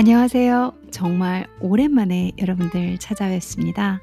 안녕하세요. 0.00 0.72
정말 0.90 1.46
오랜만에 1.60 2.32
여러분들 2.38 2.96
찾아뵙습니다. 2.96 4.00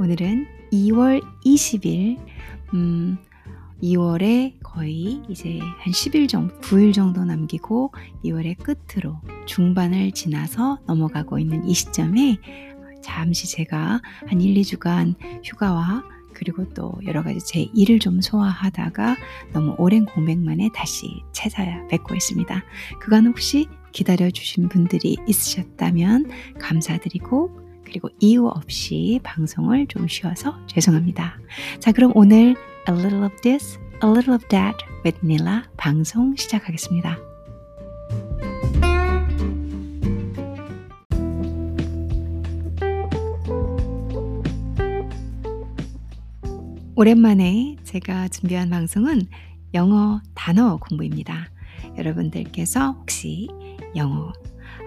오늘은 0.00 0.44
2월 0.72 1.22
20일, 1.44 2.18
음, 2.74 3.16
2월에 3.80 4.54
거의 4.64 5.22
이제 5.28 5.60
한 5.60 5.92
10일 5.92 6.28
정도, 6.28 6.58
9일 6.62 6.92
정도 6.92 7.24
남기고 7.24 7.92
2월의 8.24 8.56
끝으로 8.60 9.20
중반을 9.46 10.10
지나서 10.10 10.80
넘어가고 10.84 11.38
있는 11.38 11.64
이 11.68 11.74
시점에 11.74 12.38
잠시 13.00 13.48
제가 13.48 14.02
한 14.26 14.40
1, 14.40 14.52
2주간 14.52 15.14
휴가와 15.44 16.02
그리고 16.32 16.68
또 16.70 16.92
여러 17.06 17.22
가지 17.22 17.38
제 17.38 17.70
일을 17.72 18.00
좀 18.00 18.20
소화하다가 18.20 19.16
너무 19.52 19.76
오랜 19.78 20.06
공백 20.06 20.38
만에 20.38 20.70
다시 20.74 21.22
찾아뵙고 21.30 22.16
있습니다. 22.16 22.64
그간 22.98 23.26
혹시 23.26 23.68
기다려주신 23.96 24.68
분들이 24.68 25.16
있으셨다면 25.26 26.30
감사드리고 26.58 27.60
그리고 27.82 28.10
이유 28.20 28.46
없이 28.46 29.20
방송을 29.22 29.86
좀 29.86 30.06
쉬어서 30.06 30.54
죄송합니다. 30.66 31.38
자, 31.80 31.92
그럼 31.92 32.12
오늘 32.14 32.56
A 32.88 32.94
little 32.94 33.24
of 33.24 33.34
this, 33.40 33.78
a 34.04 34.10
little 34.10 34.34
of 34.34 34.46
that 34.48 34.76
with 35.02 35.18
Nila 35.24 35.62
방송 35.78 36.36
시작하겠습니다. 36.36 37.16
오랜만에 46.96 47.76
제가 47.84 48.28
준비한 48.28 48.68
방송은 48.68 49.22
영어 49.72 50.20
단어 50.34 50.76
공부입니다. 50.78 51.50
여러분들께서 51.96 52.92
혹시 52.92 53.48
영어 53.94 54.32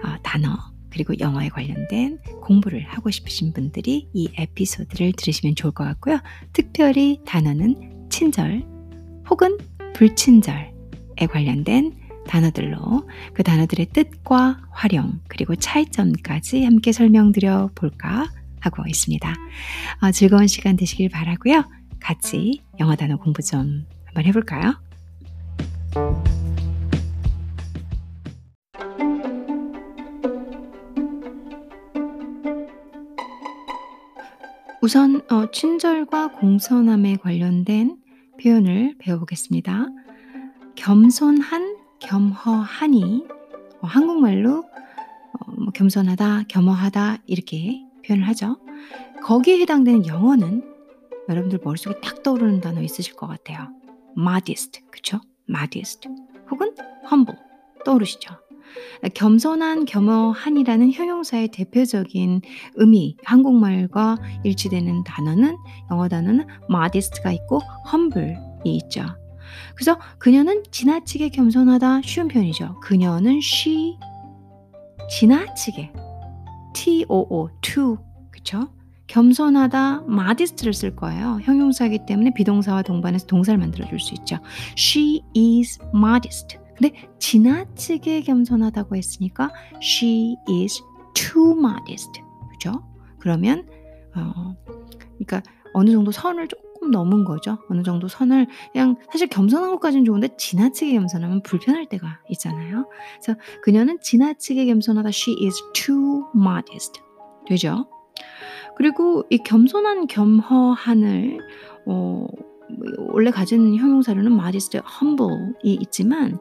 어, 0.04 0.16
단어 0.22 0.56
그리고 0.90 1.14
영어에 1.18 1.48
관련된 1.48 2.18
공부를 2.42 2.82
하고 2.82 3.10
싶으신 3.10 3.52
분들이 3.52 4.08
이 4.12 4.28
에피소드를 4.36 5.12
들으시면 5.16 5.54
좋을 5.54 5.72
것 5.72 5.84
같고요. 5.84 6.20
특별히 6.52 7.20
단어는 7.24 8.08
친절 8.10 8.64
혹은 9.28 9.56
불친절에 9.94 10.72
관련된 11.30 11.94
단어들로 12.26 13.08
그 13.34 13.42
단어들의 13.42 13.86
뜻과 13.92 14.60
활용 14.70 15.20
그리고 15.28 15.56
차이점까지 15.56 16.64
함께 16.64 16.92
설명드려 16.92 17.70
볼까 17.74 18.28
하고 18.60 18.82
있습니다. 18.86 19.34
어, 20.02 20.10
즐거운 20.10 20.46
시간 20.46 20.76
되시길 20.76 21.08
바라고요. 21.08 21.64
같이 21.98 22.62
영어 22.78 22.96
단어 22.96 23.16
공부 23.16 23.42
좀 23.42 23.86
한번 24.06 24.24
해볼까요? 24.26 24.74
우선 34.82 35.20
어, 35.30 35.50
친절과 35.50 36.32
공손함에 36.32 37.16
관련된 37.16 37.98
표현을 38.42 38.94
배워보겠습니다. 38.98 39.86
겸손한, 40.74 41.76
겸허하니 41.98 43.26
어, 43.82 43.86
한국말로 43.86 44.60
어, 44.60 45.50
뭐 45.52 45.70
겸손하다, 45.72 46.44
겸허하다 46.48 47.18
이렇게 47.26 47.84
표현을 48.06 48.26
하죠. 48.28 48.56
거기에 49.22 49.58
해당되는 49.60 50.06
영어는 50.06 50.64
여러분들 51.28 51.60
머릿속에 51.62 52.00
딱 52.00 52.22
떠오르는 52.22 52.62
단어 52.62 52.80
있으실 52.80 53.16
것 53.16 53.26
같아요. 53.26 53.68
modest, 54.16 54.80
그쵸? 54.90 55.20
modest. 55.48 56.08
혹은 56.50 56.74
humble 57.04 57.38
떠오르시죠? 57.84 58.34
겸손한, 59.14 59.84
겸허한이라는 59.84 60.92
형용사의 60.92 61.48
대표적인 61.48 62.42
의미, 62.74 63.16
한국말과 63.24 64.18
일치되는 64.44 65.04
단어는 65.04 65.56
영어 65.90 66.08
단어는 66.08 66.46
modest가 66.70 67.32
있고 67.32 67.60
humble이 67.90 68.36
있죠. 68.64 69.04
그래서 69.74 69.98
그녀는 70.18 70.62
지나치게 70.70 71.30
겸손하다 71.30 72.02
쉬운 72.02 72.28
표현이죠. 72.28 72.78
그녀는 72.80 73.40
she 73.42 73.96
지나치게 75.10 75.92
too 76.74 77.04
too 77.62 77.96
그쵸? 78.30 78.68
겸손하다 79.08 80.04
modest를 80.08 80.72
쓸 80.72 80.94
거예요. 80.94 81.40
형용사이기 81.42 82.06
때문에 82.06 82.32
비동사와 82.32 82.82
동반해서 82.82 83.26
동사를 83.26 83.58
만들어 83.58 83.88
줄 83.88 83.98
수 83.98 84.14
있죠. 84.14 84.38
She 84.78 85.22
is 85.36 85.80
modest. 85.94 86.58
근데 86.80 86.94
지나치게 87.18 88.22
겸손하다고 88.22 88.96
했으니까 88.96 89.50
she 89.82 90.36
is 90.48 90.82
too 91.14 91.52
modest. 91.52 92.10
그죠? 92.50 92.82
그러면 93.18 93.68
어 94.16 94.56
그러니까 95.18 95.42
어느 95.74 95.90
정도 95.90 96.10
선을 96.10 96.48
조금 96.48 96.90
넘은 96.90 97.24
거죠. 97.24 97.58
어느 97.68 97.82
정도 97.82 98.08
선을 98.08 98.46
그냥 98.72 98.96
사실 99.12 99.28
겸손한 99.28 99.70
것까지는 99.72 100.06
좋은데 100.06 100.36
지나치게 100.38 100.92
겸손하면 100.92 101.42
불편할 101.42 101.86
때가 101.86 102.20
있잖아요. 102.30 102.88
그래서 103.22 103.38
그녀는 103.62 103.98
지나치게 104.00 104.64
겸손하다 104.64 105.10
she 105.10 105.36
is 105.44 105.56
too 105.74 106.22
modest. 106.34 107.02
되죠? 107.46 107.86
그리고 108.76 109.24
이 109.28 109.38
겸손한 109.38 110.06
겸허한을 110.06 111.40
어 111.86 112.26
원래 113.12 113.30
가진 113.30 113.76
형용사로는 113.76 114.32
modest, 114.32 114.78
humble이 114.78 115.74
있지만 115.80 116.38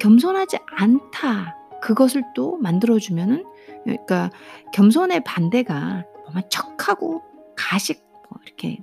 겸손하지 0.00 0.58
않다 0.66 1.54
그것을 1.82 2.22
또 2.34 2.56
만들어주면은 2.58 3.44
그러니까 3.84 4.30
겸손의 4.72 5.24
반대가 5.24 6.04
뭐만 6.24 6.42
척하고 6.50 7.22
가식 7.56 8.02
뭐 8.30 8.38
이렇게 8.44 8.78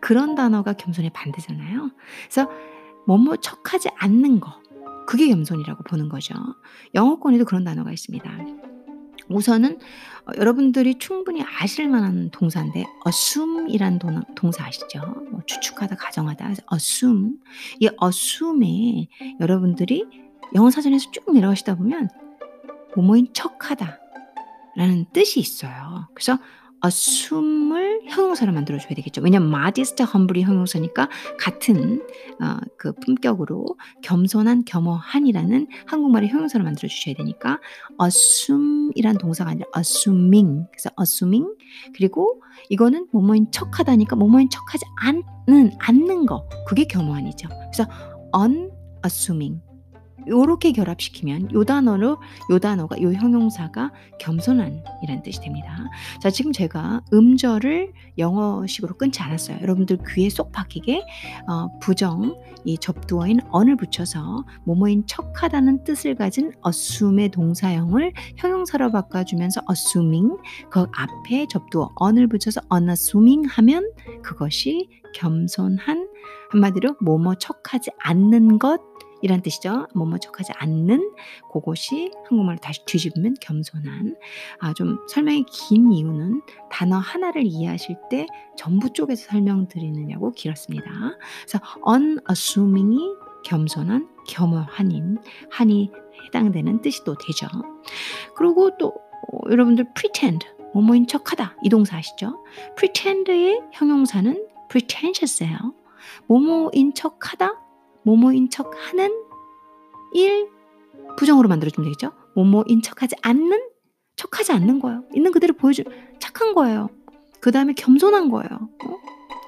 그런 0.00 0.34
단어가 0.34 0.72
겸손의 0.72 1.10
반대잖아요. 1.10 1.90
그래서 2.24 2.50
뭐뭐 3.06 3.36
척하지 3.36 3.90
않는 3.96 4.40
거 4.40 4.60
그게 5.06 5.28
겸손이라고 5.28 5.84
보는 5.84 6.08
거죠. 6.08 6.34
영어권에도 6.94 7.44
그런 7.44 7.64
단어가 7.64 7.92
있습니다. 7.92 8.30
우선은 9.28 9.78
어, 10.26 10.32
여러분들이 10.36 10.98
충분히 10.98 11.42
아실 11.42 11.88
만한 11.88 12.30
동사인데 12.30 12.84
assume이란 13.06 13.98
동, 13.98 14.22
동사 14.34 14.64
아시죠? 14.66 15.00
뭐 15.30 15.40
추측하다, 15.46 15.96
가정하다. 15.96 16.54
assume. 16.72 17.34
이 17.80 17.88
assume에 18.02 19.08
여러분들이 19.40 20.04
영어 20.54 20.70
사전에서 20.70 21.10
쭉 21.10 21.32
내려가시다 21.32 21.76
보면 21.76 22.08
뭐뭐인 22.94 23.32
척하다 23.32 24.00
라는 24.76 25.06
뜻이 25.12 25.40
있어요. 25.40 26.08
그래서 26.14 26.38
assume을 26.84 28.02
형용사로 28.08 28.52
만들어줘야 28.52 28.94
되겠죠. 28.94 29.22
왜냐면 29.22 29.48
modest, 29.48 30.02
humble이 30.02 30.44
형용사니까 30.44 31.08
같은 31.38 32.02
어, 32.40 32.58
그 32.76 32.92
품격으로 32.92 33.66
겸손한, 34.02 34.64
겸허한이라는 34.64 35.66
한국말의 35.86 36.28
형용사로 36.28 36.64
만들어주셔야 36.64 37.14
되니까 37.14 37.60
assume이란 38.02 39.18
동사가 39.18 39.50
아니라 39.50 39.66
assuming. 39.76 40.66
그래서 40.70 40.90
assuming 41.00 41.48
그리고 41.94 42.42
이거는 42.68 43.08
뭐뭐인 43.12 43.50
척하다니까 43.50 44.16
뭐뭐인 44.16 44.50
척하지 44.50 44.84
않는 45.00 45.72
않는 45.78 46.26
거 46.26 46.48
그게 46.66 46.84
겸허한이죠. 46.84 47.48
그래서 47.48 47.88
unassuming 48.36 49.65
요렇게 50.28 50.72
결합시키면 50.72 51.52
요 51.52 51.64
단어로 51.64 52.18
요 52.50 52.58
단어가 52.58 53.00
요 53.02 53.12
형용사가 53.12 53.92
겸손한이란 54.18 55.22
뜻이 55.22 55.40
됩니다. 55.40 55.76
자, 56.20 56.30
지금 56.30 56.52
제가 56.52 57.02
음절을 57.12 57.92
영어식으로 58.18 58.96
끊지 58.96 59.22
않았어요. 59.22 59.58
여러분들 59.62 59.98
귀에 60.08 60.28
쏙 60.28 60.52
박히게 60.52 61.04
어, 61.48 61.78
부정 61.80 62.36
이 62.64 62.78
접두어인 62.78 63.40
on을 63.52 63.76
붙여서 63.76 64.44
모모인 64.64 65.06
척하다는 65.06 65.84
뜻을 65.84 66.16
가진 66.16 66.52
assume의 66.66 67.30
동사형을 67.30 68.12
형용사로 68.36 68.90
바꿔주면서 68.90 69.60
assuming 69.70 70.36
그 70.70 70.86
앞에 70.92 71.46
접두어 71.48 71.90
on을 72.00 72.26
붙여서 72.26 72.62
unassuming 72.72 73.48
하면 73.48 73.90
그것이 74.22 74.88
겸손한 75.14 76.08
한마디로 76.50 76.96
뭐뭐 77.00 77.36
척하지 77.36 77.90
않는 77.98 78.58
것 78.58 78.80
이란 79.26 79.42
뜻이죠. 79.42 79.88
뭐뭐 79.92 80.18
척하지 80.18 80.52
않는 80.54 81.12
그것이 81.52 82.12
한국말로 82.28 82.58
다시 82.58 82.84
뒤집으면 82.84 83.34
겸손한. 83.40 84.16
아, 84.60 84.72
좀 84.72 84.98
설명이 85.08 85.46
긴 85.50 85.90
이유는 85.90 86.42
단어 86.70 86.96
하나를 86.96 87.42
이해하실 87.44 87.96
때 88.08 88.28
전부 88.56 88.92
쪽에서 88.92 89.30
설명드리느냐고 89.30 90.30
길었습니다. 90.30 90.88
그래서 91.44 91.60
unassuming이 91.84 93.00
겸손한, 93.44 94.08
겸허한인, 94.28 95.18
한이 95.50 95.90
해당되는 96.26 96.82
뜻이 96.82 97.02
또 97.02 97.16
되죠. 97.18 97.48
그리고 98.36 98.76
또 98.78 98.88
어, 98.88 99.50
여러분들 99.50 99.92
pretend, 99.94 100.46
뭐뭐인 100.72 101.08
척하다 101.08 101.56
이 101.64 101.68
동사 101.68 101.96
아시죠? 101.96 102.44
pretend의 102.76 103.60
형용사는 103.72 104.46
pretentious예요. 104.68 105.74
뭐뭐인 106.28 106.94
척하다 106.94 107.65
뭐뭐인 108.06 108.48
척 108.50 108.72
하는 108.88 109.10
일 110.14 110.48
부정으로 111.18 111.48
만들어주면 111.48 111.90
되겠죠? 111.90 112.12
뭐뭐인 112.36 112.80
척하지 112.82 113.16
않는 113.22 113.68
척하지 114.14 114.52
않는 114.52 114.78
거예요. 114.78 115.04
있는 115.14 115.32
그대로 115.32 115.54
보여주 115.54 115.82
착한 116.20 116.54
거예요. 116.54 116.88
그 117.40 117.50
다음에 117.50 117.74
겸손한 117.74 118.30
거예요. 118.30 118.48
어? 118.52 118.96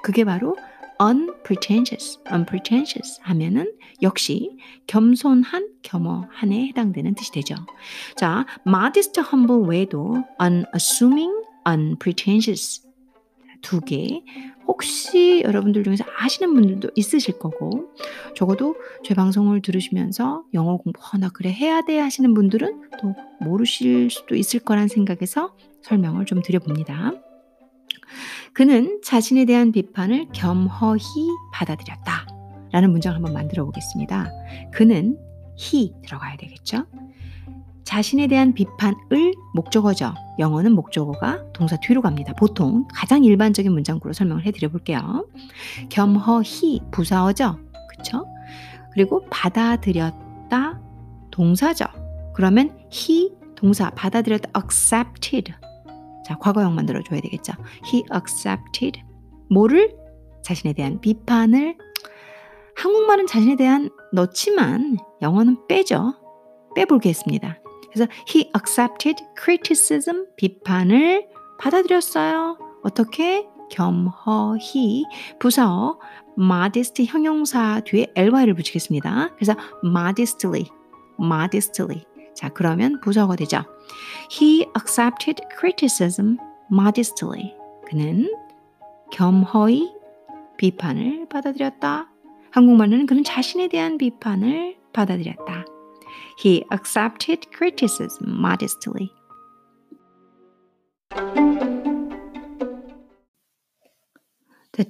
그게 0.03 0.25
바로 0.25 0.57
unpretentious, 1.01 2.19
unpretentious 2.33 3.21
하면은 3.23 3.73
역시 4.03 4.57
겸손한, 4.89 5.69
겸허한에 5.83 6.67
해당되는 6.69 7.15
뜻이 7.15 7.31
되죠. 7.31 7.55
자, 8.17 8.45
modest, 8.67 9.21
humble 9.21 9.69
외에도 9.69 10.17
unassuming, 10.43 11.33
unpretentious 11.67 12.83
두 13.63 13.81
개. 13.81 14.23
혹시 14.69 15.43
여러분들 15.45 15.83
중에서 15.83 16.05
아시는 16.19 16.55
분들도 16.55 16.91
있으실 16.95 17.39
거고, 17.39 17.89
적어도 18.37 18.77
제 19.03 19.15
방송을 19.15 19.63
들으시면서 19.63 20.45
영어 20.55 20.77
공부, 20.77 21.01
어, 21.01 21.19
나 21.19 21.31
그래 21.31 21.51
해야 21.51 21.81
돼 21.81 21.99
하시는 21.99 22.33
분들은 22.35 22.83
또 23.01 23.15
모르실 23.41 24.11
수도 24.11 24.37
있을 24.37 24.61
거란 24.61 24.87
생각에서 24.87 25.57
설명을 25.83 26.27
좀 26.27 26.43
드려봅니다. 26.43 27.13
그는 28.53 29.01
자신에 29.03 29.47
대한 29.47 29.73
비판을 29.73 30.29
겸허히 30.33 31.03
받아들였다. 31.53 32.27
라는 32.71 32.91
문장을 32.91 33.17
한번 33.17 33.33
만들어 33.33 33.65
보겠습니다. 33.65 34.31
그는 34.73 35.19
he 35.59 35.95
들어가야 36.05 36.37
되겠죠? 36.37 36.85
자신에 37.89 38.27
대한 38.27 38.53
비판을 38.53 39.33
목적어죠. 39.55 40.13
영어는 40.39 40.73
목적어가 40.75 41.43
동사 41.55 41.75
뒤로 41.77 42.03
갑니다. 42.03 42.35
보통 42.35 42.87
가장 42.93 43.25
일반적인 43.25 43.73
문장구로 43.73 44.13
설명을 44.13 44.45
해드려 44.45 44.69
볼게요. 44.69 45.27
겸허히 45.89 46.83
부사어죠. 46.91 47.59
그쵸? 47.89 48.27
그리고 48.93 49.25
받아들였다 49.31 50.79
동사죠. 51.31 51.87
그러면 52.35 52.79
he 52.93 53.33
동사 53.57 53.89
받아들였다 53.89 54.51
accepted 54.63 55.55
자, 56.27 56.37
과거형 56.37 56.75
만들어 56.75 57.03
줘야 57.03 57.23
되겠죠. 57.23 57.55
He 57.87 58.05
accepted. 58.15 59.01
뭐를? 59.49 59.97
자신에 60.43 60.75
대한 60.75 61.01
비판을. 61.01 61.79
한국말은 62.77 63.27
자신에 63.27 63.57
대한 63.57 63.89
넣지만 64.13 64.99
영어는 65.23 65.67
빼죠. 65.69 66.13
빼볼겠습니다. 66.75 67.61
그래서 67.93 68.11
he 68.29 68.51
accepted 68.57 69.25
criticism. 69.41 70.27
비판을 70.37 71.29
받아들였어요. 71.59 72.59
어떻게? 72.83 73.47
겸허히 73.71 75.05
부사어 75.39 75.99
modest 76.39 77.05
형용사 77.05 77.81
뒤에 77.85 78.13
ly를 78.17 78.55
붙이겠습니다. 78.55 79.35
그래서 79.35 79.55
modestly, 79.85 80.65
modestly 81.21 82.05
자, 82.39 82.49
그러면 82.51 83.01
부사가 83.01 83.35
되죠. 83.35 83.65
He 84.31 84.65
accepted 84.79 85.43
criticism 85.59 86.39
modestly. 86.73 87.53
그는 87.85 88.33
겸허히 89.11 89.93
비판을 90.57 91.27
받아들였다. 91.29 92.09
한국말로는 92.53 93.07
그는 93.07 93.25
자신에 93.25 93.67
대한 93.67 93.99
비판을 93.99 94.77
받아들였다. 94.93 95.65
He 96.39 96.65
accepted 96.73 97.51
criticism 97.53 98.39
modestly. 98.39 99.11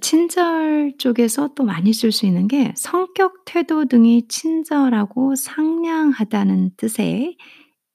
친절 0.00 0.98
쪽에서 0.98 1.54
또 1.54 1.64
많이 1.64 1.94
쓸 1.94 2.12
수 2.12 2.26
있는 2.26 2.46
게 2.46 2.74
성격, 2.76 3.46
태도 3.46 3.86
등이 3.86 4.28
친절하고 4.28 5.34
상냥하다는 5.34 6.72
뜻의 6.76 7.38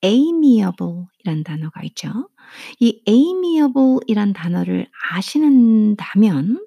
amiable 0.04 1.06
이란 1.20 1.44
단어가 1.44 1.84
있죠. 1.84 2.30
이 2.80 3.04
amiable 3.08 4.00
이란 4.08 4.34
단어를 4.34 4.88
아시는다면, 5.12 6.66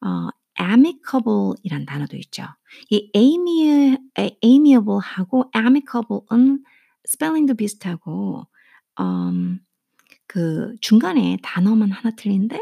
어, 0.00 0.28
amicable 0.60 1.54
이란 1.64 1.84
단어도 1.84 2.16
있죠. 2.18 2.44
이 2.90 3.10
ami, 3.14 3.96
amiable 4.44 4.98
하고 5.02 5.50
amicable은 5.56 6.64
스펠링도 7.04 7.54
비슷하고, 7.54 8.44
음, 9.00 9.60
그 10.26 10.74
중간에 10.80 11.38
단어만 11.42 11.90
하나 11.92 12.10
틀린데 12.16 12.60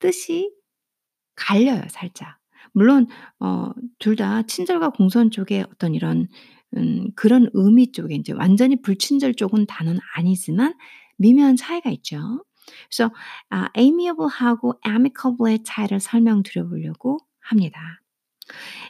뜻이 0.00 0.50
갈려요 1.36 1.82
살짝. 1.90 2.38
물론 2.72 3.06
어 3.40 3.72
둘 3.98 4.16
다 4.16 4.42
친절과 4.42 4.90
공손 4.90 5.30
쪽에 5.30 5.62
어떤 5.62 5.94
이런 5.94 6.28
음 6.76 7.10
그런 7.16 7.50
의미 7.54 7.92
쪽에 7.92 8.14
인제 8.14 8.32
완전히 8.34 8.80
불친절 8.82 9.34
쪽은 9.34 9.66
단어는 9.66 10.00
아니지만 10.16 10.74
미묘한 11.18 11.56
차이가 11.56 11.90
있죠. 11.90 12.44
그래서 12.88 13.12
아 13.50 13.68
amiable하고 13.76 14.80
amicable의 14.86 15.64
차이를 15.64 16.00
설명드려 16.00 16.68
보려고 16.68 17.18
합니다. 17.40 17.99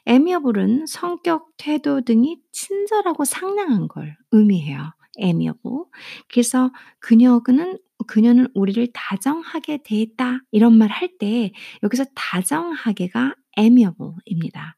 Amiable은 0.06 0.86
성격, 0.86 1.50
태도 1.56 2.00
등이 2.02 2.38
친절하고 2.52 3.24
상냥한 3.24 3.88
걸 3.88 4.16
의미해요. 4.32 4.92
amiable. 5.20 5.84
그래서 6.28 6.70
그녀는 7.00 7.78
그녀는 8.06 8.48
우리를 8.54 8.88
다정하게 8.94 9.80
대했다 9.84 10.40
이런 10.52 10.78
말 10.78 10.90
할 10.90 11.18
때 11.18 11.52
여기서 11.82 12.04
다정하게가 12.14 13.34
amiable입니다. 13.56 14.76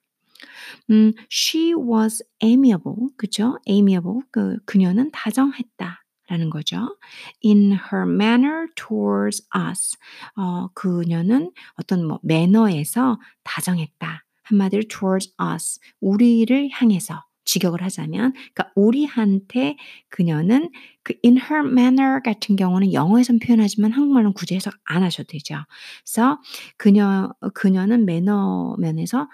음, 0.90 1.12
she 1.30 1.72
was 1.74 2.24
amiable, 2.42 3.08
그죠? 3.16 3.58
amiable, 3.68 4.20
그 4.30 4.58
그녀는 4.66 5.10
다정했다. 5.12 6.00
라는 6.28 6.50
거죠. 6.50 6.96
In 7.44 7.72
her 7.72 8.06
manner 8.08 8.66
towards 8.74 9.46
us. 9.54 9.96
어, 10.36 10.68
그녀는 10.74 11.52
어떤 11.74 12.06
뭐 12.06 12.20
매너에서 12.22 13.18
다정했다. 13.44 14.24
한마디로 14.52 14.84
towards 14.88 15.32
us. 15.54 15.80
우리를 16.00 16.68
향해서 16.72 17.24
직역을 17.44 17.82
하자면 17.82 18.32
그러니까 18.32 18.72
우리한테 18.76 19.76
그녀는 20.08 20.70
그 21.02 21.14
in 21.24 21.38
her 21.38 21.66
manner 21.66 22.20
같은 22.22 22.56
경우는 22.56 22.92
영어에선 22.92 23.40
표현하지만 23.40 23.92
한국말은 23.92 24.32
굳이 24.32 24.54
해석 24.54 24.74
안 24.84 25.02
하셔도 25.02 25.28
되죠. 25.28 25.56
그래서 26.04 26.40
그녀 26.76 27.32
그녀는 27.54 28.06
매너 28.06 28.76
면에서 28.78 29.28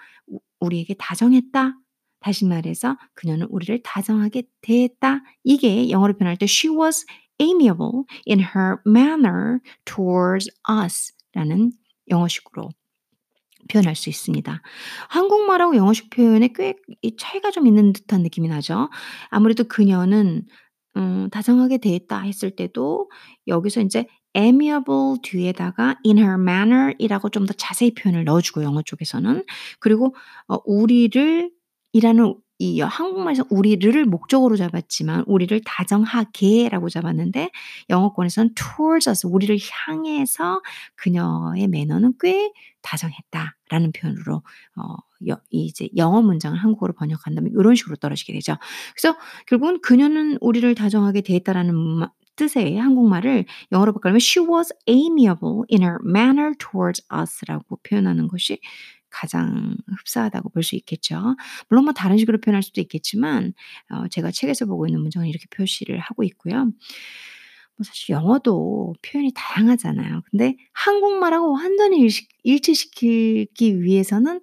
우리에게 0.59 0.95
다정했다. 0.95 1.75
다시 2.19 2.45
말해서 2.45 2.97
그녀는 3.13 3.47
우리를 3.49 3.81
다정하게 3.83 4.43
대했다. 4.61 5.21
이게 5.43 5.89
영어로 5.89 6.17
표현할 6.17 6.37
때 6.37 6.45
she 6.45 6.75
was 6.75 7.05
amiable 7.39 8.03
in 8.27 8.39
her 8.39 8.77
manner 8.85 9.59
towards 9.85 10.49
us 10.67 11.13
라는 11.33 11.71
영어식으로 12.09 12.69
표현할 13.69 13.95
수 13.95 14.09
있습니다. 14.09 14.61
한국말하고 15.09 15.75
영어식 15.75 16.09
표현에 16.09 16.49
꽤 16.55 16.75
차이가 17.17 17.51
좀 17.51 17.67
있는 17.67 17.93
듯한 17.93 18.21
느낌이 18.23 18.47
나죠. 18.49 18.89
아무래도 19.29 19.63
그녀는 19.65 20.43
음 20.97 21.29
다정하게 21.31 21.77
대했다 21.77 22.19
했을 22.21 22.51
때도 22.51 23.09
여기서 23.47 23.81
인제 23.81 24.05
amiable 24.35 25.17
뒤에다가 25.23 25.95
in 26.05 26.17
her 26.17 26.35
manner 26.39 26.93
이라고 26.99 27.29
좀 27.29 27.45
더 27.45 27.53
자세히 27.53 27.93
표현을 27.93 28.25
넣어 28.25 28.41
주고 28.41 28.63
영어 28.63 28.81
쪽에서는. 28.83 29.43
그리고 29.79 30.15
어 30.47 30.57
우리를 30.65 31.51
이라는 31.93 32.35
이 32.61 32.81
한국말에서 32.81 33.45
우리를 33.49 34.05
목적으로 34.05 34.57
잡았지만 34.57 35.23
우리를 35.27 35.61
다정하게라고 35.65 36.89
잡았는데 36.89 37.51
영어권에서는 37.89 38.53
towards 38.53 39.09
us 39.09 39.25
우리를 39.25 39.57
향해서 39.87 40.61
그녀의 40.95 41.69
매너는 41.69 42.15
꽤 42.19 42.51
다정했다라는 42.81 43.93
표현으로 43.93 44.43
어 44.75 44.95
여, 45.29 45.39
이제 45.49 45.87
영어 45.95 46.21
문장을 46.21 46.57
한국어로 46.57 46.93
번역한다면 46.93 47.51
이런 47.57 47.75
식으로 47.75 47.95
떨어지게 47.95 48.33
되죠. 48.33 48.57
그래서 48.93 49.17
결국은 49.47 49.79
그녀는 49.81 50.37
우리를 50.41 50.75
다정하게 50.75 51.21
대했다라는 51.21 52.07
뜻의 52.35 52.77
한국말을 52.77 53.45
영어로 53.71 53.93
바꾸면 53.93 54.17
she 54.17 54.45
was 54.45 54.73
amiable 54.87 55.63
in 55.71 55.81
her 55.83 55.97
manner 56.05 56.53
towards 56.57 57.03
us라고 57.11 57.79
표현하는 57.83 58.27
것이 58.27 58.59
가장 59.11 59.75
흡사하다고 59.99 60.49
볼 60.51 60.63
수 60.63 60.75
있겠죠. 60.75 61.35
물론 61.69 61.85
뭐 61.85 61.93
다른 61.93 62.17
식으로 62.17 62.39
표현할 62.41 62.63
수도 62.63 62.81
있겠지만 62.81 63.53
어 63.91 64.07
제가 64.09 64.31
책에서 64.31 64.65
보고 64.65 64.87
있는 64.87 65.01
문장은 65.01 65.27
이렇게 65.27 65.45
표시를 65.51 65.99
하고 65.99 66.23
있고요. 66.23 66.65
뭐 66.65 67.83
사실 67.83 68.13
영어도 68.13 68.93
표현이 69.03 69.31
다양하잖아요. 69.35 70.21
근데 70.31 70.55
한국말하고 70.73 71.53
완전히 71.53 71.99
일시 71.99 72.27
일치시키기 72.43 73.81
위해서는 73.81 74.41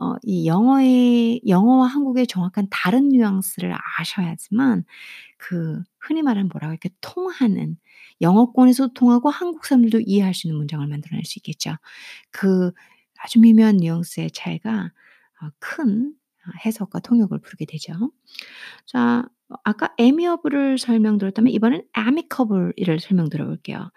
어 0.00 0.16
이 0.24 0.46
영어의 0.46 1.42
영어와 1.48 1.86
한국의 1.88 2.26
정확한 2.28 2.68
다른 2.70 3.08
뉘앙스를 3.10 3.74
아셔야지만 3.98 4.84
그 5.38 5.82
흔히 6.00 6.22
말하는 6.22 6.48
뭐라고 6.52 6.72
이렇게 6.74 6.90
통하는 7.02 7.76
영어권에서도 8.22 8.94
통하고 8.94 9.30
한국 9.30 9.66
사람들도 9.66 10.00
이해할 10.06 10.34
수 10.34 10.46
있는 10.48 10.58
문장을 10.58 10.86
만들어낼 10.88 11.24
수 11.26 11.38
있겠죠. 11.40 11.76
그 12.30 12.72
아주 13.22 13.40
미묘한 13.40 13.76
뉘앙스의 13.78 14.30
차이가 14.32 14.92
어큰어 15.40 16.12
해석과 16.64 17.00
통역을 17.00 17.38
부르게 17.40 17.66
되죠. 17.66 18.12
자 18.86 19.24
아까 19.64 19.94
amiable을 19.98 20.78
설명드렸다면 20.78 21.52
이번엔 21.52 21.82
amicable을 21.96 23.00
설명드려 23.00 23.46
볼게요. 23.46 23.90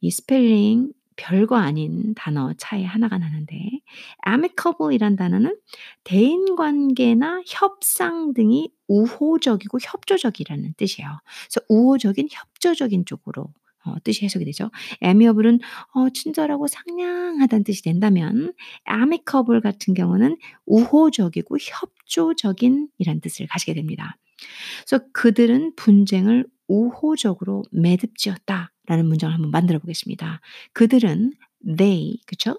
이 0.00 0.10
스펠링 0.10 0.92
별거 1.16 1.56
아닌 1.56 2.14
단어 2.14 2.52
차이 2.56 2.84
하나가 2.84 3.18
나는데 3.18 3.80
amicable이란 4.26 5.16
단어는 5.16 5.56
대인 6.04 6.56
관계나 6.56 7.42
협상 7.46 8.32
등이 8.32 8.72
우호적이고 8.88 9.78
협조적이라는 9.82 10.74
뜻이에요. 10.76 11.10
그래서 11.48 11.66
우호적인 11.68 12.28
협조적인 12.30 13.04
쪽으로 13.04 13.52
어 13.84 13.94
뜻이 14.04 14.24
해석이 14.24 14.44
되죠. 14.44 14.70
amiable은 15.00 15.60
어 15.94 16.10
친절하고 16.10 16.66
상냥하다는 16.66 17.64
뜻이 17.64 17.82
된다면 17.82 18.52
amicable 18.88 19.60
같은 19.60 19.94
경우는 19.94 20.36
우호적이고 20.66 21.56
협조적인 21.60 22.88
이란 22.98 23.20
뜻을 23.20 23.46
가지게 23.48 23.74
됩니다. 23.74 24.16
그래서 24.86 25.04
그들은 25.12 25.74
분쟁을 25.76 26.46
우호적으로 26.68 27.62
매듭지었다 27.70 28.72
라는 28.86 29.06
문장을 29.06 29.34
한번 29.34 29.50
만들어 29.50 29.78
보겠습니다. 29.78 30.40
그들은 30.72 31.32
they 31.76 32.18
그쵸? 32.26 32.58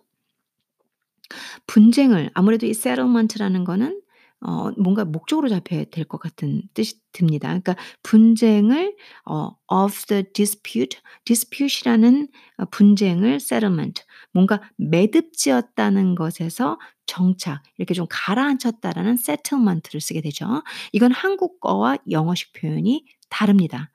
분쟁을 1.67 2.29
아무래도 2.33 2.65
이 2.65 2.71
settlement라는 2.71 3.63
거는 3.63 4.01
어 4.45 4.71
뭔가 4.77 5.05
목적으로 5.05 5.47
잡혀야 5.49 5.85
될 5.85 6.05
것 6.05 6.19
같은 6.19 6.63
뜻이 6.73 6.95
듭니다. 7.13 7.47
그러니까 7.47 7.75
분쟁을 8.03 8.95
어 9.25 9.51
of 9.73 10.05
the 10.07 10.23
dispute, 10.33 10.99
dispute이라는 11.25 12.27
어 12.57 12.65
분쟁을 12.65 13.35
settlement 13.35 14.03
뭔가 14.33 14.61
매듭지었다는 14.77 16.15
것에서 16.15 16.77
정착 17.05 17.63
이렇게 17.77 17.93
좀 17.93 18.05
가라앉혔다라는 18.09 19.13
settlement를 19.13 20.01
쓰게 20.01 20.21
되죠. 20.21 20.63
이건 20.93 21.11
한국어와 21.11 21.97
영어식 22.09 22.53
표현이 22.53 23.05
다릅니다. 23.29 23.91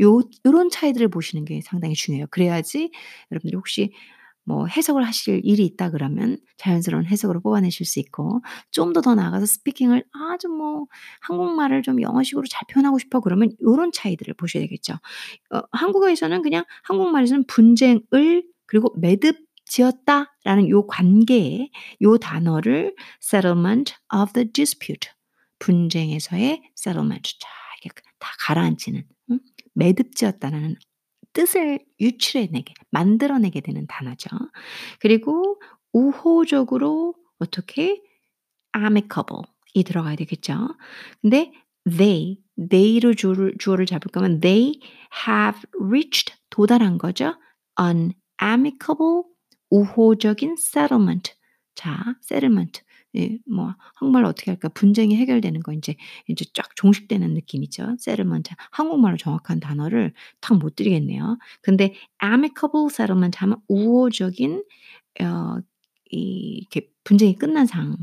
요 0.00 0.20
요런 0.46 0.70
차이들을 0.70 1.08
보시는 1.08 1.44
게 1.44 1.60
상당히 1.62 1.94
중요해요. 1.94 2.26
그래야지 2.30 2.90
여러분들이 3.30 3.56
혹시 3.56 3.92
뭐 4.50 4.66
해석을 4.66 5.06
하실 5.06 5.40
일이 5.44 5.64
있다 5.64 5.90
그러면 5.90 6.36
자연스러운 6.56 7.06
해석으로 7.06 7.40
뽑아내실 7.40 7.86
수 7.86 8.00
있고 8.00 8.42
좀더더 8.72 9.14
나아가서 9.14 9.46
스피킹을 9.46 10.04
아주 10.12 10.48
뭐 10.48 10.86
한국말을 11.20 11.82
좀 11.82 12.02
영어식으로 12.02 12.46
잘 12.50 12.62
표현하고 12.68 12.98
싶어 12.98 13.20
그러면 13.20 13.52
요런 13.62 13.92
차이들을 13.92 14.34
보셔야 14.34 14.64
되겠죠. 14.64 14.94
어 15.54 15.60
한국어에서는 15.70 16.42
그냥 16.42 16.64
한국말에서는 16.82 17.44
분쟁을 17.46 18.44
그리고 18.66 18.92
매듭 18.98 19.36
지었다라는 19.66 20.68
요 20.68 20.84
관계에 20.88 21.70
요 22.02 22.18
단어를 22.18 22.96
settlement 23.22 23.94
of 24.12 24.32
the 24.32 24.50
dispute 24.50 25.10
분쟁에서의 25.60 26.60
settlement 26.76 27.38
자 27.38 27.48
이렇게 27.84 28.02
다 28.18 28.30
가라앉히는 28.40 29.04
응? 29.30 29.38
매듭 29.74 30.16
지었다라는 30.16 30.74
뜻을 31.32 31.80
유출해내게 32.00 32.74
만들어내게 32.90 33.60
되는 33.60 33.86
단어죠. 33.86 34.28
그리고 35.00 35.60
우호적으로 35.92 37.14
어떻게 37.38 38.02
amicable 38.76 39.42
이 39.74 39.84
들어가야 39.84 40.16
되겠죠. 40.16 40.68
근데 41.20 41.52
they, 41.84 42.38
they로 42.68 43.14
주어를, 43.14 43.54
주어를 43.58 43.86
잡을 43.86 44.10
거면 44.10 44.40
they 44.40 44.80
have 45.26 45.62
reached 45.80 46.34
도달한 46.50 46.98
거죠. 46.98 47.36
an 47.80 48.12
amicable 48.42 49.22
우호적인 49.70 50.56
settlement. 50.58 51.34
자, 51.74 52.16
settlement. 52.22 52.82
예, 53.16 53.38
뭐 53.46 53.74
한국말로 53.96 54.28
어떻게 54.28 54.50
할까? 54.50 54.68
분쟁이 54.68 55.16
해결되는 55.16 55.60
거 55.62 55.72
인제 55.72 55.96
인제 56.28 56.44
쫙 56.54 56.74
종식되는 56.76 57.34
느낌이죠. 57.34 57.96
settlement. 57.98 58.50
한국말로 58.70 59.16
정확한 59.16 59.60
단어를 59.60 60.12
탁 60.40 60.56
못 60.58 60.76
드리겠네요. 60.76 61.38
근데 61.62 61.94
amicable 62.22 62.86
settlement 62.90 63.36
하면 63.38 63.58
우호적인 63.68 64.64
어 65.22 65.60
이 66.12 66.58
이렇게 66.58 66.90
분쟁이 67.04 67.36
끝난 67.36 67.66
상황, 67.66 67.96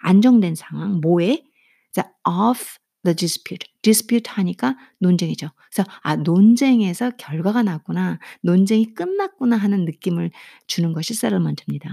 안정된 0.00 0.54
상황, 0.54 1.00
뭐에? 1.00 1.44
자, 1.92 2.10
of 2.24 2.60
the 3.04 3.14
dispute. 3.14 3.68
dispute 3.82 4.30
하니까 4.32 4.76
논쟁이죠. 4.98 5.50
그래서 5.72 5.88
'아 6.02 6.16
논쟁에서 6.16 7.10
결과가 7.18 7.62
났구나. 7.62 8.18
논쟁이 8.42 8.94
끝났구나.' 8.94 9.56
하는 9.56 9.84
느낌을 9.84 10.30
주는 10.66 10.92
것이 10.92 11.12
settlement입니다. 11.14 11.90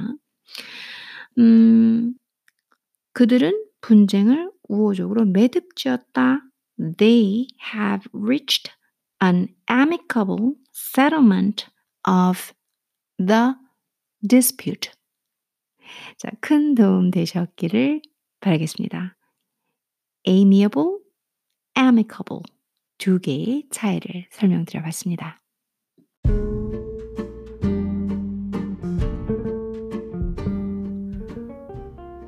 음. 1.38 2.14
그들은 3.18 3.66
분쟁을 3.82 4.52
우호적으로 4.70 5.26
매듭지었다. 5.26 6.40
They 6.98 7.48
have 7.74 8.08
reached 8.14 8.72
an 9.24 9.48
amicable 9.68 10.54
settlement 10.72 11.66
of 12.08 12.54
the 13.18 13.56
dispute. 14.22 14.92
자, 16.20 16.30
큰 16.42 16.76
도움 16.76 17.10
되셨기를 17.10 18.04
바라겠습니다. 18.40 19.18
amiable, 20.28 21.00
amicable 21.76 22.44
두 23.00 23.20
개의 23.20 23.64
차이를 23.72 24.28
설명드려 24.30 24.84
봤습니다. 24.84 25.42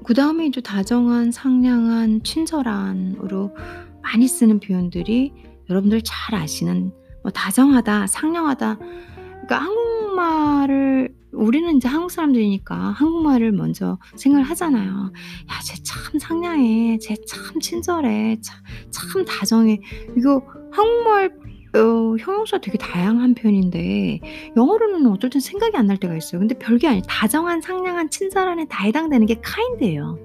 그 0.09 0.15
다음에 0.15 0.47
이제 0.47 0.59
다정한, 0.59 1.31
상냥한, 1.31 2.23
친절한으로 2.23 3.55
많이 4.01 4.27
쓰는 4.27 4.59
표현들이 4.59 5.31
여러분들 5.69 6.01
잘 6.03 6.33
아시는 6.33 6.91
뭐 7.21 7.31
다정하다, 7.31 8.07
상냥하다. 8.07 8.79
그러니까 8.79 9.57
한국말을 9.59 11.13
우리는 11.31 11.69
인제 11.73 11.87
한국 11.87 12.09
사람들이니까 12.09 12.75
한국말을 12.75 13.51
먼저 13.51 13.99
생각을 14.15 14.45
하잖아요. 14.49 15.11
'야 15.47 15.61
쟤 15.63 15.75
참 15.83 16.17
상냥해. 16.19 16.97
쟤 16.99 17.13
참 17.27 17.59
친절해. 17.59 18.37
참 18.41 18.57
참 18.89 19.25
다정해.' 19.25 19.79
이거 20.17 20.41
한국말 20.71 21.31
어 21.75 22.15
형용사 22.19 22.57
되게 22.59 22.77
다양한 22.77 23.35
표현인데 23.35 24.19
영어로는 24.57 25.05
어떨 25.07 25.29
땐 25.29 25.39
생각이 25.39 25.77
안 25.77 25.85
날 25.87 25.97
때가 25.97 26.15
있어요. 26.15 26.39
근데 26.39 26.55
별게 26.57 26.87
아니에요. 26.87 27.03
다정한, 27.07 27.61
상냥한, 27.61 28.09
친절한에 28.09 28.65
다 28.67 28.83
해당되는 28.85 29.25
게 29.27 29.35
kind예요. 29.41 30.17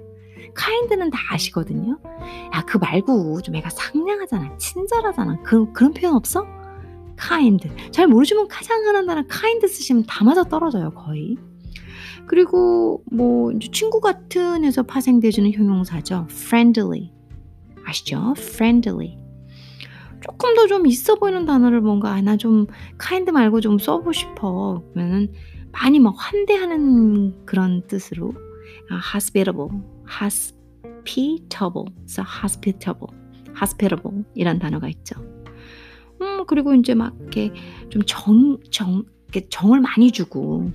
kind는 0.88 1.10
다 1.10 1.18
아시거든요. 1.30 1.98
야 2.54 2.62
그 2.66 2.78
말고 2.78 3.40
좀 3.42 3.56
애가 3.56 3.68
상냥하잖아. 3.70 4.56
친절하잖아. 4.58 5.40
그 5.42 5.70
그런 5.72 5.92
표현 5.92 6.14
없어? 6.14 6.46
kind. 7.18 7.68
잘 7.92 8.06
모르시면 8.08 8.48
가장 8.48 8.82
흔한 8.84 9.06
단어 9.06 9.22
kind 9.30 9.66
쓰시면 9.66 10.04
다 10.06 10.24
맞아 10.24 10.44
떨어져요 10.44 10.90
거의. 10.94 11.36
그리고 12.26 13.02
뭐 13.12 13.52
친구 13.72 14.00
같은 14.00 14.64
에서 14.64 14.82
파생되지는 14.82 15.52
형용사죠. 15.52 16.26
friendly. 16.30 17.12
아시죠? 17.86 18.34
friendly. 18.38 19.18
쪼끔 20.24 20.54
더좀 20.54 20.86
있어 20.86 21.16
보이는 21.16 21.44
단어를 21.46 21.80
뭔가 21.80 22.12
'아 22.12 22.22
나좀 22.22 22.66
kind 23.00 23.30
말고 23.30 23.60
좀 23.60 23.78
써 23.78 23.98
보고 23.98 24.12
싶어.' 24.12 24.82
그러면은 24.94 25.32
많이 25.72 25.98
막 26.00 26.14
환대하는 26.16 27.44
그런 27.46 27.86
뜻으로 27.86 28.32
아 28.90 29.00
hospitable, 29.14 29.68
hospitable, 30.20 31.86
그래서 31.96 32.22
hospitable, 32.42 33.08
hospitable 33.60 34.24
이란 34.34 34.58
단어가 34.58 34.88
있죠. 34.88 35.16
음 36.20 36.46
그리고 36.46 36.74
인제 36.74 36.94
막 36.94 37.14
이렇게 37.20 37.52
좀정정 37.90 39.04
이렇게 39.28 39.48
정을 39.50 39.80
많이 39.80 40.10
주고 40.12 40.70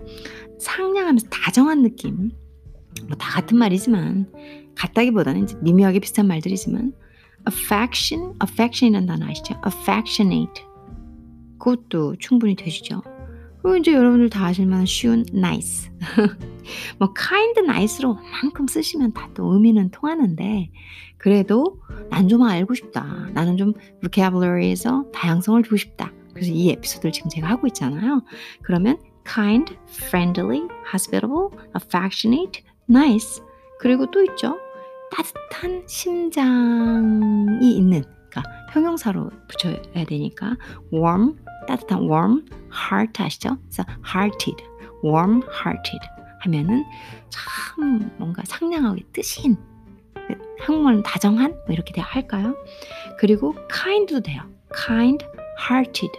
상냥하면서 0.60 1.27
다정한 1.29 1.84
느낌. 1.84 2.32
뭐 3.08 3.18
다 3.18 3.29
같은 3.32 3.58
말이지만 3.58 4.32
같다기보다는 4.75 5.41
인제 5.41 5.58
미묘하게 5.62 6.00
비슷한 6.00 6.27
말들이지만 6.27 6.94
affection, 7.51 8.34
affection이라는 8.44 9.08
단어 9.08 9.25
아시죠? 9.32 9.60
affectionate. 9.65 10.63
그것도 11.60 12.15
충분히 12.20 12.56
되시죠. 12.56 13.01
그리고 13.62 13.75
인제 13.77 13.94
여러분들 13.94 14.29
다 14.29 14.46
아실 14.46 14.65
만한 14.65 14.86
쉬운 14.86 15.25
nice. 15.34 15.91
뭐 17.00 17.13
kind, 17.13 17.60
nice로 17.70 18.13
만큼 18.15 18.68
쓰시면 18.68 19.13
다 19.13 19.29
또 19.34 19.53
의미는 19.53 19.89
통하는데 19.91 20.72
그래도 21.18 21.82
'난 22.10 22.27
좀 22.29 22.44
알고 22.44 22.74
싶다. 22.74 23.03
나는 23.34 23.58
좀 23.58 23.74
vocabulary에서 24.01 25.06
다양성을 25.13 25.62
두고 25.63 25.75
싶다.' 25.77 26.12
그래서 26.34 26.51
이 26.53 26.70
에피소드를 26.72 27.12
지금 27.12 27.29
제가 27.29 27.48
하고 27.50 27.68
있잖아요. 27.68 28.24
그러면 28.62 28.98
kind, 29.25 29.75
friendly, 29.89 30.62
hospitable, 30.94 31.50
affectionate, 31.75 32.63
nice 32.89 33.41
그리고 33.79 34.10
또 34.12 34.24
있죠. 34.24 34.58
따뜻한 35.12 35.84
심장이 35.88 37.75
있는 37.75 38.04
그러니까 38.30 38.44
형용사로 38.72 39.30
붙여야 39.48 40.06
되니까 40.08 40.56
warm 40.94 41.36
따뜻한 41.68 42.01
warm 42.04 42.46
heart 42.72 43.22
아시죠? 43.22 43.58
그래서 43.62 43.84
hearted, 44.06 44.63
warm 45.04 45.42
hearted 45.44 46.00
하면은 46.42 46.84
참 47.30 48.12
뭔가 48.18 48.44
상냥하게 48.46 49.04
뜻이 49.12 49.56
한국말은 50.60 51.04
다정한 51.04 51.51
뭐 51.51 51.68
이렇게 51.70 51.94
돼야 51.94 52.06
할까요? 52.06 52.56
그리고 53.18 53.56
kind도 53.70 54.22
돼요. 54.22 54.44
kind 54.86 55.25
hearted. 55.70 56.12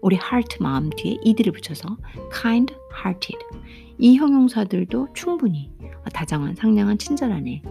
우리 0.00 0.16
heart 0.16 0.62
마음 0.62 0.90
뒤에 0.90 1.18
이들을 1.22 1.52
붙여서 1.52 1.96
kind 2.32 2.74
hearted. 2.94 3.38
이 3.98 4.16
형용사들도 4.16 5.08
충분히 5.14 5.72
다정한, 6.12 6.54
상냥한, 6.56 6.98
친절한의 6.98 7.62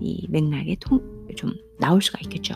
이 0.00 0.26
맥락에 0.28 0.76
통, 0.80 1.00
좀 1.36 1.52
나올 1.78 2.02
수가 2.02 2.18
있겠죠. 2.22 2.54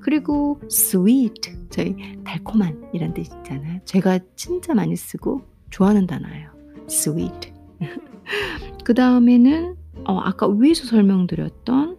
그리고 0.00 0.60
sweet, 0.64 1.52
저희 1.70 1.94
달콤한 2.24 2.90
이런 2.92 3.14
뜻 3.14 3.22
있잖아요. 3.22 3.80
제가 3.84 4.18
진짜 4.36 4.74
많이 4.74 4.96
쓰고 4.96 5.42
좋아하는 5.70 6.06
단어예요. 6.06 6.50
sweet. 6.88 7.52
그 8.84 8.94
다음에는 8.94 9.76
어, 10.04 10.18
아까 10.18 10.48
위에서 10.48 10.84
설명드렸던 10.86 11.98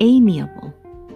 amiable 0.00 0.72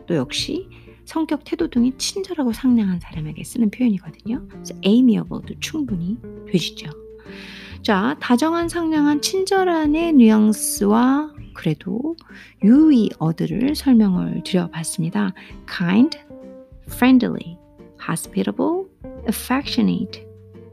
또 0.06 0.16
역시 0.16 0.68
성격, 1.04 1.44
태도 1.44 1.68
등이 1.68 1.99
친절하고 1.99 2.52
상냥한 2.52 3.00
사람에게 3.00 3.44
쓰는 3.44 3.71
표현이거든요. 3.71 4.47
그래서 4.49 4.75
amiable도 4.85 5.59
충분히 5.61 6.16
되시죠. 6.50 6.90
자, 7.82 8.16
다정한, 8.21 8.68
상냥한, 8.68 9.21
친절한의 9.21 10.12
뉘앙스와 10.12 11.31
그래도 11.54 12.16
유의 12.62 13.11
어들을 13.18 13.75
설명을 13.75 14.42
드려봤습니다. 14.44 15.32
kind, 15.66 16.18
friendly, 16.87 17.59
hospitable, 18.00 18.87
affectionate, 19.28 20.25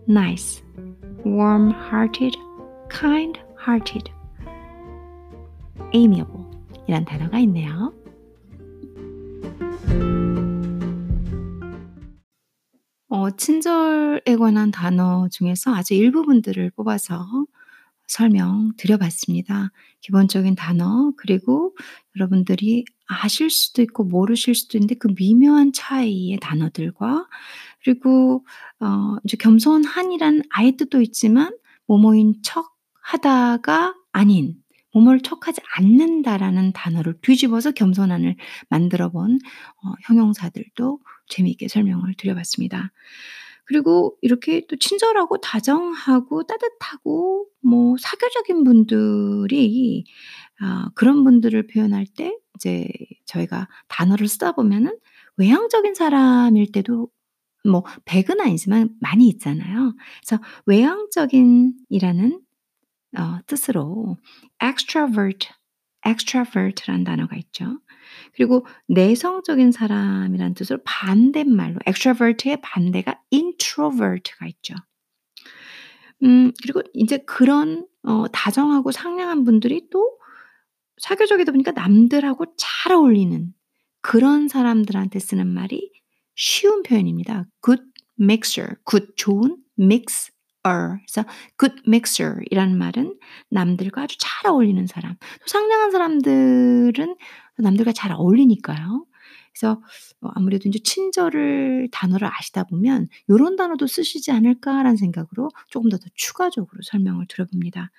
nice, 0.07 0.63
warm-hearted, 1.25 2.35
kind-hearted, 2.89 4.11
amiable 5.93 6.45
이란 6.87 7.05
단어가 7.05 7.39
있네요. 7.39 7.93
어, 13.11 13.31
친절에 13.31 14.35
관한 14.37 14.71
단어 14.71 15.27
중에서 15.29 15.73
아주 15.73 15.93
일부분들을 15.95 16.71
뽑아서 16.71 17.25
설명 18.09 18.71
드려봤습니다. 18.75 19.71
기본적인 20.01 20.55
단어, 20.55 21.13
그리고 21.15 21.75
여러분들이 22.17 22.83
아실 23.05 23.49
수도 23.51 23.81
있고 23.83 24.03
모르실 24.03 24.55
수도 24.55 24.77
있는데 24.77 24.95
그 24.95 25.09
미묘한 25.15 25.71
차이의 25.73 26.39
단어들과 26.41 27.27
그리고 27.83 28.45
어, 28.79 29.17
이제 29.23 29.37
겸손한이란 29.37 30.41
아예 30.49 30.71
뜻도 30.75 31.01
있지만 31.01 31.55
모모인 31.85 32.41
척 32.41 32.75
하다가 33.01 33.95
아닌 34.11 34.55
뭐뭐를 34.91 35.21
척하지 35.21 35.61
않는다라는 35.77 36.73
단어를 36.73 37.19
뒤집어서 37.21 37.71
겸손한을 37.71 38.35
만들어 38.69 39.09
본 39.09 39.39
어, 39.83 39.93
형용사들도 40.07 40.99
재미있게 41.27 41.67
설명을 41.67 42.15
드려봤습니다. 42.15 42.91
그리고 43.69 44.17
이렇게 44.21 44.65
또 44.67 44.75
친절하고 44.77 45.37
다정하고 45.37 46.43
따뜻하고 46.47 47.47
뭐 47.61 47.95
사교적인 47.99 48.63
분들이 48.63 50.05
아 50.59 50.89
그런 50.95 51.23
분들을 51.23 51.67
표현할 51.67 52.07
때 52.07 52.35
이제 52.55 52.87
저희가 53.25 53.67
단어를 53.87 54.27
쓰다 54.27 54.53
보면은 54.53 54.97
외향적인 55.37 55.93
사람일 55.93 56.71
때도 56.71 57.09
뭐 57.63 57.83
100은 58.05 58.39
아니지만 58.41 58.89
많이 59.01 59.27
있잖아요. 59.29 59.93
그래서 60.25 60.43
외향적인이라는 60.65 62.41
어 63.19 63.37
뜻으로 63.45 64.17
extrovert, 64.63 65.47
extrovert라는 66.07 67.03
단어가 67.03 67.35
있죠. 67.35 67.79
그리고 68.33 68.65
내성적인 68.87 69.71
사람이라는 69.71 70.53
뜻으로 70.53 70.79
반대말로 70.83 71.79
extrovert의 71.85 72.61
반대가 72.61 73.19
introvert가 73.33 74.47
있죠. 74.47 74.75
음 76.23 76.51
그리고 76.61 76.81
인제 76.93 77.19
그런 77.19 77.87
어 78.03 78.27
다정하고 78.27 78.91
상냥한 78.91 79.43
분들이 79.43 79.89
또 79.89 80.17
사교적이다 80.97 81.51
보니까 81.51 81.71
남들하고 81.71 82.45
잘 82.57 82.93
어울리는 82.93 83.53
그런 84.01 84.47
사람들한테 84.47 85.19
쓰는 85.19 85.47
말이 85.47 85.91
쉬운 86.35 86.83
표현입니다. 86.83 87.45
good 87.61 87.83
mixer, 88.19 88.75
good 88.85 89.13
좋은 89.15 89.57
mix 89.79 90.31
그래서 90.61 91.27
good 91.57 91.81
mixer이라는 91.87 92.77
말은 92.77 93.17
남들과 93.49 94.03
아주 94.03 94.17
잘 94.19 94.51
어울리는 94.51 94.85
사람. 94.87 95.15
상냥한 95.45 95.91
사람들은 95.91 97.15
남들과 97.63 97.91
잘 97.93 98.11
어울리니까요. 98.13 99.05
그래서 99.53 99.81
어 100.21 100.29
아무래도 100.35 100.67
인제 100.69 100.79
친절을 100.83 101.89
단어를 101.91 102.27
아시다 102.31 102.63
보면 102.65 103.07
'요런 103.29 103.55
단어도 103.57 103.87
쓰시지 103.87 104.31
않을까.'라는 104.31 104.95
생각으로 104.97 105.49
조금 105.69 105.89
더, 105.89 105.97
더 105.97 106.05
추가적으로 106.15 106.81
설명을 106.83 107.25
드려 107.27 107.45
봅니다. 107.45 107.91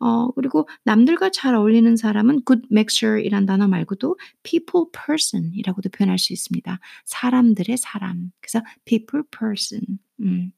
어 0.00 0.30
그리고 0.32 0.68
남들과 0.84 1.30
잘 1.30 1.54
어울리는 1.56 1.96
사람은 1.96 2.42
good 2.46 2.68
mixer이란 2.72 3.46
단어 3.46 3.68
말고도 3.68 4.18
people 4.44 4.86
person이라고도 5.06 5.90
표현할 5.90 6.18
수 6.18 6.32
있습니다. 6.34 6.80
사람들의 7.06 7.76
사람. 7.78 8.32
그래서 8.40 8.62
people 8.86 9.24
person. 9.38 9.82
음. 10.20 10.52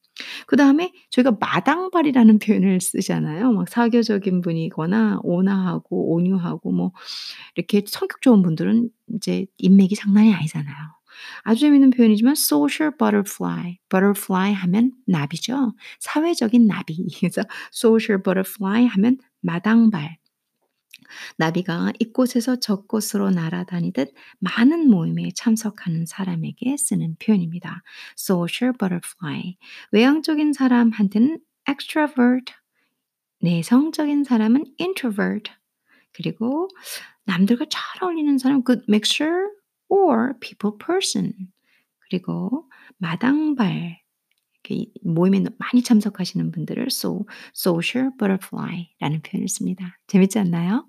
그 0.47 0.57
다음에 0.57 0.93
저희가 1.11 1.37
마당발이라는 1.41 2.39
표현을 2.41 2.81
쓰잖아요. 2.81 3.53
막 3.53 3.69
사교적인 3.69 4.41
분이거나 4.41 5.21
온화하고 5.23 6.15
온유하고 6.15 6.73
뭐 6.73 6.93
이렇게 7.55 7.83
성격 7.87 8.23
좋은 8.23 8.43
분들은 8.43 8.91
이제 9.15 9.47
인맥이 9.59 9.95
장난이 9.95 10.35
아니잖아요. 10.35 10.75
아주 11.43 11.61
재밌는 11.61 11.91
표현이지만 11.91 12.33
social 12.33 12.93
butterfly, 12.99 13.79
butterfly 13.89 14.53
하면 14.53 14.93
나비죠. 15.07 15.75
사회적인 16.01 16.67
나비. 16.67 17.07
그래서 17.19 17.43
social 17.73 18.23
butterfly 18.23 18.87
하면 18.87 19.19
마당발. 19.41 20.19
나비가 21.37 21.93
이곳에서 21.99 22.57
저곳으로 22.57 23.31
날아다니듯 23.31 24.13
많은 24.39 24.89
모임에 24.89 25.31
참석하는 25.35 26.07
사람에게 26.07 26.77
쓰는 26.77 27.17
표현입니다. 27.19 27.83
social 28.19 28.75
butterfly. 28.79 29.57
외향적인 29.93 30.53
사람한테는 30.53 31.41
extrovert. 31.69 32.55
내성적인 33.41 34.25
사람은 34.25 34.65
introvert. 34.81 35.53
그리고 36.13 36.69
남들과 37.25 37.67
잘 37.69 38.03
어울리는 38.03 38.39
사람 38.39 38.65
good 38.65 38.85
mixture 38.89 39.49
or 39.89 40.39
people 40.41 40.79
person. 40.79 41.33
그리고 42.09 42.69
마당발 42.99 44.01
모임에 45.03 45.45
많이 45.59 45.83
참석하시는 45.83 46.51
분들을 46.51 46.87
so, 46.91 47.27
social 47.55 48.11
butterfly라는 48.19 49.23
표현을 49.23 49.49
씁니다. 49.49 49.99
재밌지 50.07 50.39
않나요? 50.39 50.87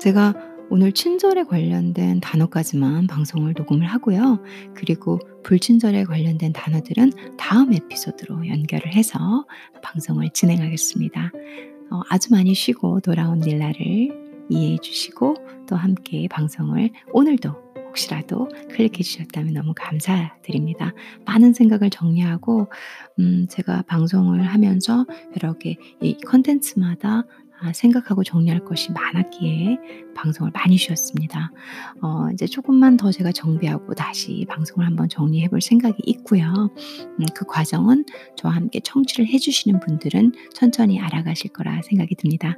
제가 0.00 0.34
오늘 0.70 0.92
친절에 0.92 1.42
관련된 1.42 2.20
단어까지만 2.20 3.08
방송을 3.08 3.54
녹음을 3.56 3.86
하고요. 3.86 4.40
그리고 4.74 5.18
불친절에 5.42 6.04
관련된 6.04 6.52
단어들은 6.52 7.10
다음 7.36 7.72
에피소드로 7.72 8.46
연결을 8.46 8.94
해서 8.94 9.44
방송을 9.82 10.30
진행하겠습니다. 10.32 11.32
어, 11.90 12.00
아주 12.08 12.32
많이 12.32 12.54
쉬고 12.54 13.00
돌아온 13.00 13.40
닐라를 13.40 14.19
이해해 14.50 14.78
주시고 14.78 15.36
또 15.66 15.76
함께 15.76 16.28
방송을 16.28 16.90
오늘도 17.12 17.70
혹시라도 17.90 18.48
클릭해 18.70 19.02
주셨다면 19.02 19.54
너무 19.54 19.72
감사드립니다. 19.74 20.92
많은 21.24 21.52
생각을 21.54 21.90
정리하고 21.90 22.70
음 23.18 23.46
제가 23.48 23.82
방송을 23.82 24.42
하면서 24.42 25.06
여러 25.42 25.54
개이 25.58 26.16
콘텐츠마다 26.26 27.18
아 27.18 27.49
생각하고 27.74 28.24
정리할 28.24 28.64
것이 28.64 28.92
많았기에 28.92 29.78
방송을 30.14 30.50
많이 30.52 30.76
쉬었습니다. 30.76 31.52
어 32.02 32.28
이제 32.32 32.46
조금만 32.46 32.96
더 32.96 33.10
제가 33.10 33.32
정비하고 33.32 33.94
다시 33.94 34.46
방송을 34.48 34.86
한번 34.86 35.08
정리해 35.08 35.48
볼 35.48 35.60
생각이 35.60 35.96
있고요. 36.06 36.70
음 37.18 37.24
그 37.34 37.46
과정은 37.46 38.04
저와 38.36 38.54
함께 38.54 38.80
청취를 38.80 39.26
해 39.26 39.38
주시는 39.38 39.80
분들은 39.80 40.32
천천히 40.52 41.00
알아가실 41.00 41.52
거라 41.52 41.80
생각이 41.82 42.14
듭니다. 42.16 42.56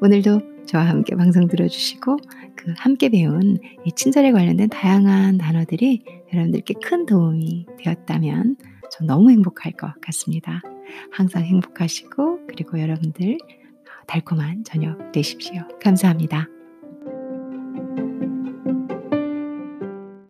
오늘도 0.00 0.64
저와 0.66 0.88
함께 0.88 1.14
방송 1.14 1.46
들어 1.46 1.68
주시고 1.68 2.16
그 2.56 2.74
함께 2.78 3.08
배운 3.10 3.58
이 3.84 3.92
친절에 3.92 4.32
관련된 4.32 4.70
다양한 4.70 5.38
단어들이 5.38 6.02
여러분들께 6.32 6.74
큰 6.82 7.06
도움이 7.06 7.66
되었다면 7.78 8.56
전 8.90 9.06
너무 9.06 9.30
행복할 9.30 9.72
것 9.72 9.92
같습니다. 10.00 10.62
항상 11.12 11.44
행복하시고 11.44 12.46
그리고 12.48 12.80
여러분들 12.80 13.38
달콤한 14.06 14.64
저녁 14.64 15.12
되십시오. 15.12 15.62
감사합니다. 15.82 16.53